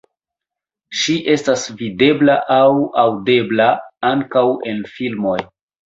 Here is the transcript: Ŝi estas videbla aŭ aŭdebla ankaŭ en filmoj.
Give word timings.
Ŝi 1.01 1.17
estas 1.33 1.67
videbla 1.83 2.39
aŭ 2.57 2.65
aŭdebla 3.05 3.71
ankaŭ 4.15 4.49
en 4.75 4.85
filmoj. 4.99 5.41